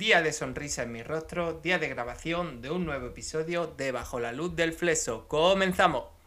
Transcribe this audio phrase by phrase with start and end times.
[0.00, 4.18] día de sonrisa en mi rostro, día de grabación de un nuevo episodio de Bajo
[4.18, 5.28] la Luz del Fleso.
[5.28, 6.19] ¡Comenzamos!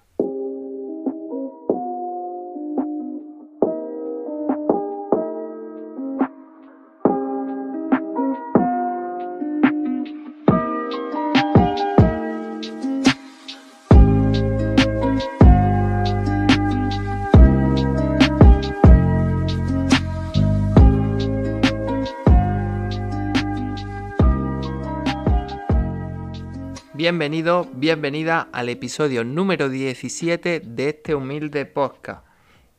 [27.04, 32.26] Bienvenido, bienvenida al episodio número 17 de este humilde podcast.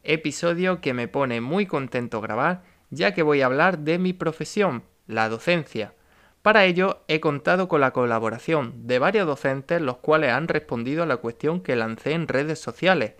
[0.03, 4.83] Episodio que me pone muy contento grabar ya que voy a hablar de mi profesión,
[5.07, 5.93] la docencia.
[6.41, 11.07] Para ello he contado con la colaboración de varios docentes los cuales han respondido a
[11.07, 13.13] la cuestión que lancé en redes sociales.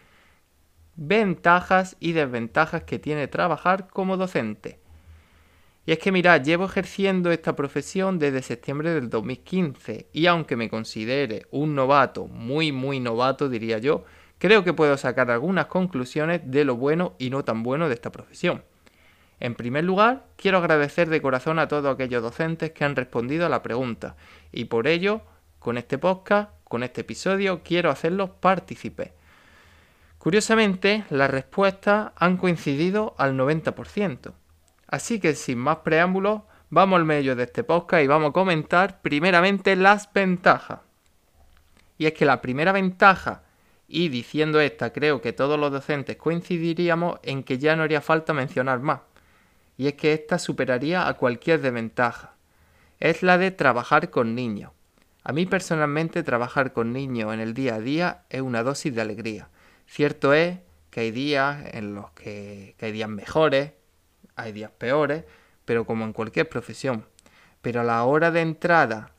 [0.97, 4.81] Ventajas y desventajas que tiene trabajar como docente.
[5.87, 10.71] Y es que mirad, llevo ejerciendo esta profesión desde septiembre del 2015 y aunque me
[10.71, 14.05] considere un novato, muy muy novato diría yo,
[14.39, 18.13] creo que puedo sacar algunas conclusiones de lo bueno y no tan bueno de esta
[18.13, 18.65] profesión.
[19.41, 23.51] En primer lugar, quiero agradecer de corazón a todos aquellos docentes que han respondido a
[23.51, 24.17] la pregunta
[24.53, 25.21] y por ello,
[25.59, 29.11] con este podcast, con este episodio, quiero hacerlos partícipes.
[30.17, 34.33] Curiosamente, las respuestas han coincidido al 90%.
[34.95, 39.03] Así que sin más preámbulos, vamos al medio de este podcast y vamos a comentar
[39.03, 40.83] primeramente las ventajas.
[41.99, 43.43] Y es que la primera ventaja,
[43.89, 48.35] y diciendo esta creo que todos los docentes coincidiríamos en que ya no haría falta
[48.35, 49.01] mencionar más,
[49.77, 52.37] y es que esta superaría a cualquier desventaja,
[53.01, 54.71] es la de trabajar con niños.
[55.25, 59.01] A mí personalmente trabajar con niños en el día a día es una dosis de
[59.01, 59.49] alegría.
[59.89, 60.59] Cierto es
[60.91, 63.73] que hay días en los que, que hay días mejores,
[64.37, 65.25] hay días peores,
[65.65, 67.07] pero como en cualquier profesión.
[67.63, 69.13] Pero a la hora de entrada,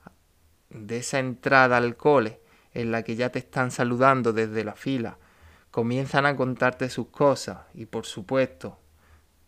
[0.70, 2.40] de esa entrada al cole,
[2.74, 5.18] en la que ya te están saludando desde la fila,
[5.72, 8.80] comienzan a contarte sus cosas y por supuesto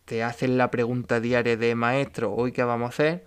[0.04, 3.26] te hacen la pregunta diaria de maestro, hoy qué vamos a hacer,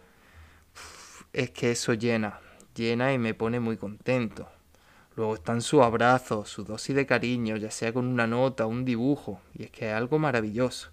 [1.31, 2.39] es que eso llena,
[2.73, 4.49] llena y me pone muy contento.
[5.15, 9.41] Luego están sus abrazos, su dosis de cariño, ya sea con una nota, un dibujo,
[9.53, 10.89] y es que es algo maravilloso.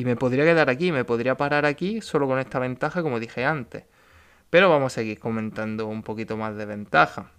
[0.00, 3.44] Y me podría quedar aquí, me podría parar aquí solo con esta ventaja como dije
[3.44, 3.84] antes.
[4.48, 7.32] Pero vamos a seguir comentando un poquito más de ventaja.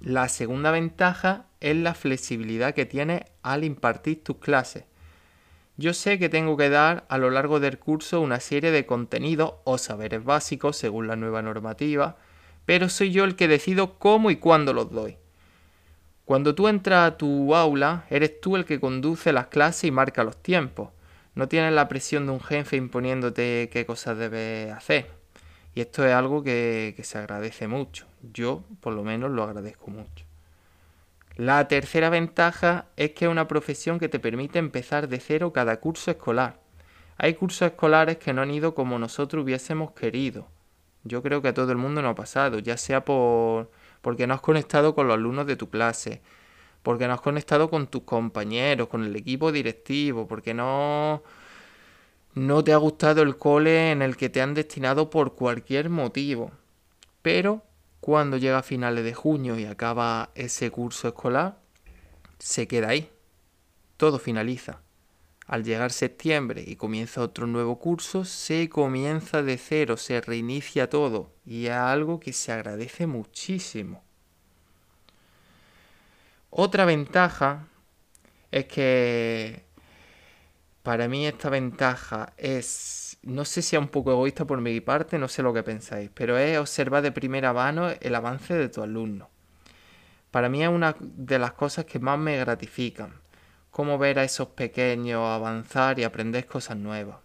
[0.00, 4.84] La segunda ventaja es la flexibilidad que tienes al impartir tus clases.
[5.76, 9.56] Yo sé que tengo que dar a lo largo del curso una serie de contenidos
[9.64, 12.16] o saberes básicos según la nueva normativa,
[12.64, 15.18] pero soy yo el que decido cómo y cuándo los doy.
[16.24, 20.24] Cuando tú entras a tu aula, eres tú el que conduce las clases y marca
[20.24, 20.95] los tiempos.
[21.36, 25.10] No tienes la presión de un jefe imponiéndote qué cosas debes hacer.
[25.74, 28.06] Y esto es algo que, se agradece mucho.
[28.32, 30.24] Yo, por lo menos, lo agradezco mucho.
[31.36, 35.78] La tercera ventaja es que es una profesión que te permite empezar de cero cada
[35.78, 36.58] curso escolar.
[37.18, 40.48] Hay cursos escolares que no han ido como nosotros hubiésemos querido.
[41.04, 43.70] Yo creo que a todo el mundo no ha pasado, ya sea por
[44.00, 46.22] porque no has conectado con los alumnos de tu clase,
[46.86, 51.24] porque no has conectado con tus compañeros, con el equipo directivo, porque no,
[52.34, 56.52] no te ha gustado el cole en el que te han destinado por cualquier motivo.
[57.22, 57.64] Pero
[57.98, 61.58] cuando llega a finales de junio y acaba ese curso escolar,
[62.38, 63.10] se queda ahí.
[63.96, 64.80] Todo finaliza.
[65.48, 71.32] Al llegar septiembre y comienza otro nuevo curso, se comienza de cero, se reinicia todo
[71.44, 74.05] y es algo que se agradece muchísimo.
[76.50, 77.66] Otra ventaja
[78.50, 79.64] es que
[80.82, 85.18] para mí esta ventaja es, no sé si es un poco egoísta por mi parte,
[85.18, 88.82] no sé lo que pensáis, pero es observar de primera mano el avance de tu
[88.82, 89.28] alumno.
[90.30, 93.12] Para mí es una de las cosas que más me gratifican,
[93.70, 97.16] cómo ver a esos pequeños avanzar y aprender cosas nuevas.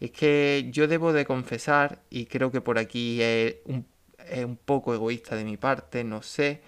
[0.00, 3.86] es que yo debo de confesar, y creo que por aquí es un,
[4.26, 6.62] es un poco egoísta de mi parte, no sé,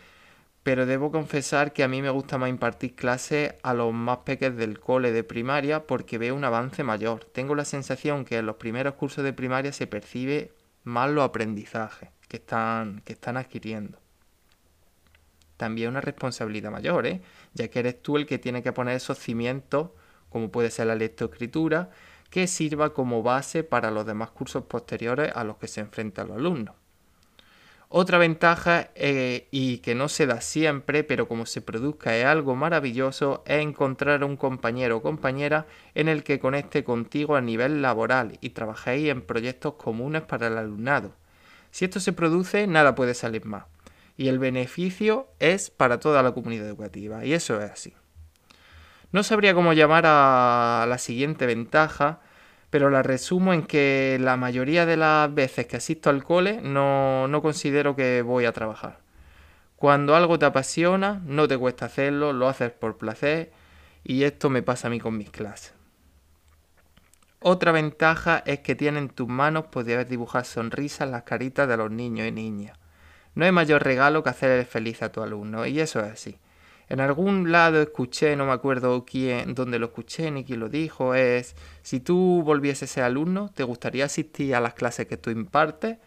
[0.64, 4.56] pero debo confesar que a mí me gusta más impartir clases a los más pequeños
[4.56, 7.26] del cole de primaria porque veo un avance mayor.
[7.26, 10.52] Tengo la sensación que en los primeros cursos de primaria se percibe
[10.82, 13.98] más los aprendizajes que están, que están adquiriendo.
[15.58, 17.20] También una responsabilidad mayor, ¿eh?
[17.52, 19.90] ya que eres tú el que tiene que poner esos cimientos,
[20.30, 21.90] como puede ser la lectoescritura,
[22.30, 26.38] que sirva como base para los demás cursos posteriores a los que se enfrentan los
[26.38, 26.74] alumnos.
[27.96, 32.56] Otra ventaja, eh, y que no se da siempre, pero como se produzca es algo
[32.56, 38.36] maravilloso, es encontrar un compañero o compañera en el que conecte contigo a nivel laboral
[38.40, 41.12] y trabajéis en proyectos comunes para el alumnado.
[41.70, 43.66] Si esto se produce, nada puede salir más.
[44.16, 47.24] Y el beneficio es para toda la comunidad educativa.
[47.24, 47.94] Y eso es así.
[49.12, 52.18] No sabría cómo llamar a la siguiente ventaja,
[52.74, 57.28] pero la resumo en que la mayoría de las veces que asisto al cole no,
[57.28, 58.98] no considero que voy a trabajar.
[59.76, 63.52] Cuando algo te apasiona, no te cuesta hacerlo, lo haces por placer
[64.02, 65.72] y esto me pasa a mí con mis clases.
[67.38, 71.76] Otra ventaja es que tienes en tus manos poder dibujar sonrisas en las caritas de
[71.76, 72.76] los niños y niñas.
[73.36, 76.38] No hay mayor regalo que hacerle feliz a tu alumno, y eso es así.
[76.88, 81.14] En algún lado escuché, no me acuerdo quién, dónde lo escuché ni quién lo dijo,
[81.14, 85.98] es si tú volvieses ser alumno, ¿te gustaría asistir a las clases que tú impartes?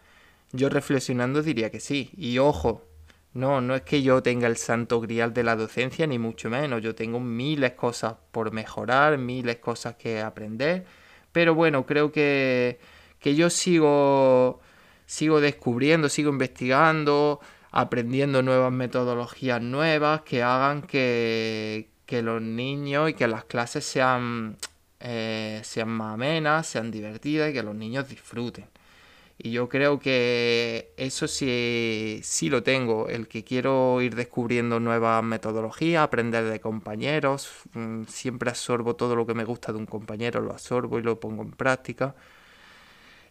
[0.52, 2.10] Yo reflexionando diría que sí.
[2.16, 2.82] Y ojo,
[3.34, 6.82] no, no es que yo tenga el santo grial de la docencia, ni mucho menos.
[6.82, 10.86] Yo tengo miles cosas por mejorar, miles cosas que aprender.
[11.32, 12.78] Pero bueno, creo que,
[13.20, 14.60] que yo sigo,
[15.06, 23.28] sigo descubriendo, sigo investigando aprendiendo nuevas metodologías nuevas que hagan que, los niños y que
[23.28, 24.56] las clases sean,
[25.00, 28.66] eh, sean más amenas, sean divertidas y que los niños disfruten.
[29.40, 35.22] Y yo creo que eso sí, sí lo tengo, el que quiero ir descubriendo nuevas
[35.22, 40.40] metodologías, aprender de compañeros, mm, siempre absorbo todo lo que me gusta de un compañero,
[40.40, 42.16] lo absorbo y lo pongo en práctica.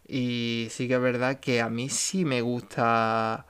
[0.06, 3.46] Y sí que es verdad que a mí sí me gusta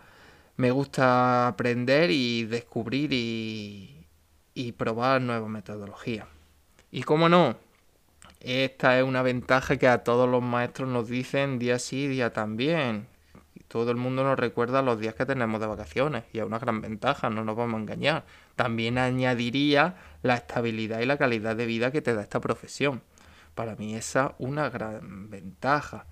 [0.59, 6.27] me gusta aprender y descubrir y, probar nuevas metodologías.
[6.91, 7.57] Y cómo no,
[8.41, 13.07] esta es una ventaja que a todos los maestros nos dicen día sí, día también.
[13.69, 16.81] Todo el mundo nos recuerda los días que tenemos de vacaciones y es una gran
[16.81, 18.25] ventaja, no nos vamos a engañar.
[18.57, 23.03] También añadiría la estabilidad y la calidad de vida que te da esta profesión.
[23.55, 26.07] Para mí esa es una gran ventaja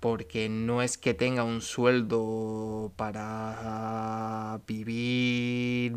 [0.00, 5.92] porque no es que tenga un sueldo para vivir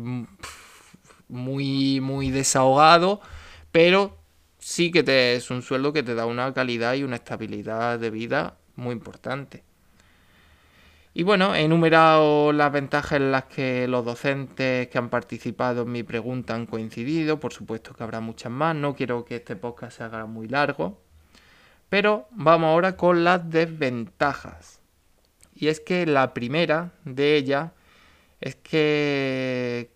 [1.28, 3.20] muy, muy desahogado,
[3.72, 4.18] pero
[4.58, 8.10] sí que te, es un sueldo que te da una calidad y una estabilidad de
[8.10, 9.64] vida muy importante.
[11.16, 15.92] Y bueno, he enumerado las ventajas en las que los docentes que han participado en
[15.92, 17.38] mi pregunta han coincidido.
[17.38, 18.74] Por supuesto que habrá muchas más.
[18.74, 21.03] No quiero que este podcast se haga muy largo.
[21.88, 24.80] Pero vamos ahora con las desventajas.
[25.54, 27.72] Y es que la primera de ellas
[28.40, 29.90] es que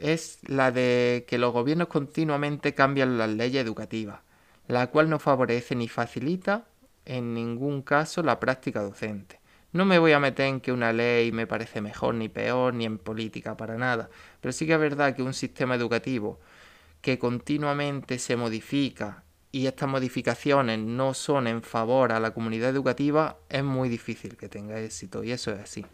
[0.00, 4.20] es la de que los gobiernos continuamente cambian las leyes educativas,
[4.66, 6.66] la cual no favorece ni facilita
[7.04, 9.40] en ningún caso la práctica docente.
[9.72, 12.84] No me voy a meter en que una ley me parece mejor ni peor, ni
[12.84, 14.08] en política para nada,
[14.40, 16.40] pero sí que es verdad que un sistema educativo
[17.00, 19.22] que continuamente se modifica
[19.56, 24.50] y estas modificaciones no son en favor a la comunidad educativa, es muy difícil que
[24.50, 25.86] tenga éxito y eso es así.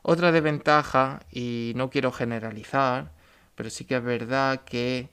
[0.00, 3.12] Otra desventaja, y no quiero generalizar,
[3.56, 5.10] pero sí que es verdad que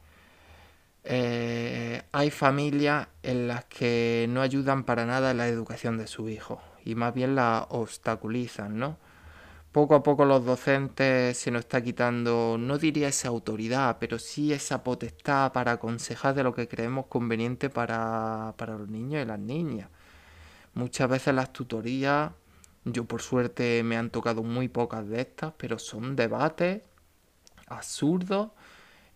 [1.04, 6.30] eh, hay familias en las que no ayudan para nada en la educación de su
[6.30, 8.98] hijo y más bien la obstaculizan, ¿no?
[9.74, 14.54] Poco a poco los docentes se nos está quitando, no diría esa autoridad, pero sí
[14.54, 19.40] esa potestad para aconsejar de lo que creemos conveniente para, para los niños y las
[19.40, 19.90] niñas.
[20.75, 22.31] Muchas veces las tutorías,
[22.86, 26.83] yo por suerte me han tocado muy pocas de estas, pero son debates
[27.68, 28.52] absurdos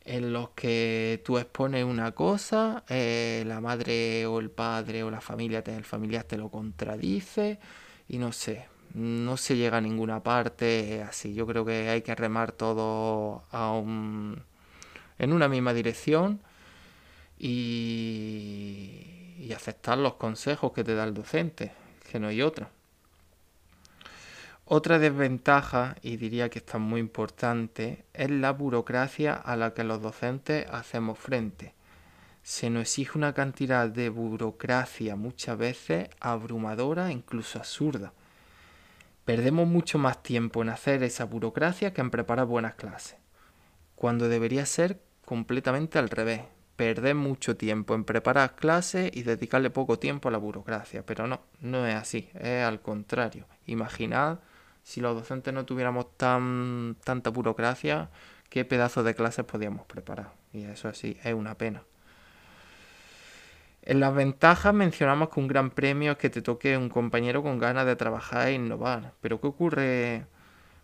[0.06, 5.22] en los que tú expones una cosa, eh, la madre o el padre o la
[5.22, 7.60] familia, el familiar te lo contradice
[8.08, 8.68] y no sé,
[8.98, 11.36] no se llega a ninguna parte así.
[11.36, 16.42] Yo creo que hay que remar todo en una misma dirección
[17.38, 21.72] y, y aceptar los consejos que te da el docente,
[22.12, 22.72] que no hay otra.
[24.66, 30.02] Otra desventaja, y diría que está muy importante, es la burocracia a la que los
[30.02, 31.76] docentes hacemos frente.
[32.42, 38.12] Se nos exige una cantidad de burocracia muchas veces abrumadora, incluso absurda.
[39.28, 43.18] Perdemos mucho más tiempo en hacer esa burocracia que en preparar buenas clases,
[43.94, 46.44] cuando debería ser completamente al revés.
[46.78, 51.42] Perder mucho tiempo en preparar clases y dedicarle poco tiempo a la burocracia, pero no,
[51.60, 53.46] no es así, es al contrario.
[53.66, 54.40] Imaginad
[54.82, 58.10] si los docentes no tuviéramos tan, tanta burocracia,
[58.50, 60.32] qué pedazo de clases podíamos preparar.
[60.54, 61.84] Y eso así es una pena.
[63.90, 67.58] En las ventajas mencionamos que un gran premio es que te toque un compañero con
[67.58, 69.14] ganas de trabajar e innovar.
[69.22, 70.26] Pero ¿qué ocurre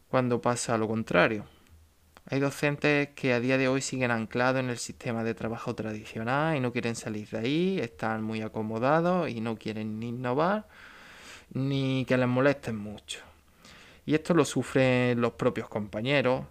[0.07, 1.43] cuando pasa lo contrario?
[2.29, 6.55] Hay docentes que a día de hoy siguen anclados en el sistema de trabajo tradicional
[6.55, 10.69] y no quieren salir de ahí, están muy acomodados y no quieren ni innovar
[11.51, 13.19] ni que les molesten mucho.
[14.05, 16.45] Y esto lo sufren los propios compañeros,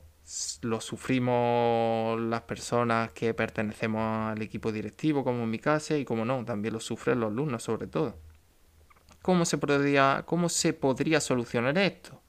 [0.63, 6.25] lo sufrimos las personas que pertenecemos al equipo directivo, como en mi casa, y como
[6.25, 8.17] no, también lo sufren los alumnos sobre todo.
[9.21, 12.21] ¿Cómo se podría, cómo se podría solucionar esto?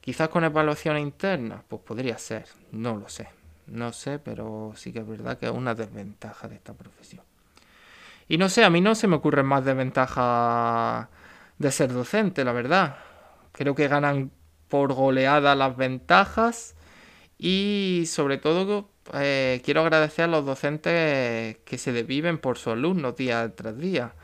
[0.00, 3.28] Quizás con evaluaciones internas, pues podría ser, no lo sé,
[3.66, 7.22] no sé, pero sí que es verdad que es una desventaja de esta profesión.
[8.28, 11.08] Y no sé, a mí no se me ocurren más desventajas
[11.58, 12.96] de ser docente, la verdad.
[13.52, 14.30] Creo que ganan
[14.68, 16.74] por goleada las ventajas
[17.38, 23.16] y sobre todo eh, quiero agradecer a los docentes que se desviven por sus alumnos
[23.16, 24.14] día tras día.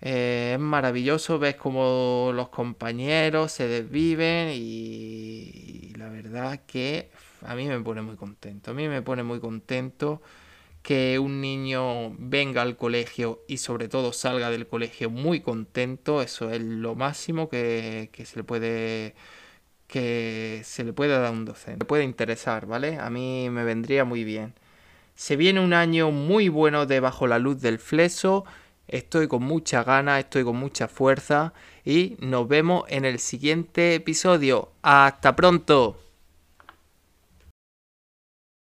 [0.00, 7.10] Eh, es maravilloso ver cómo los compañeros se desviven y, la verdad que
[7.42, 8.70] a mí me pone muy contento.
[8.72, 10.22] A mí me pone muy contento
[10.82, 16.22] que un niño venga al colegio y sobre todo salga del colegio muy contento.
[16.22, 19.14] Eso es lo máximo que, que se le puede
[19.94, 21.84] que se le puede dar un docente.
[21.84, 22.98] Me puede interesar, ¿vale?
[22.98, 24.52] A mí me vendría muy bien.
[25.14, 28.44] Se viene un año muy bueno de Bajo la Luz del Fleso.
[28.88, 31.52] Estoy con mucha ganas, estoy con mucha fuerza
[31.84, 34.72] y nos vemos en el siguiente episodio.
[34.82, 36.03] ¡Hasta pronto!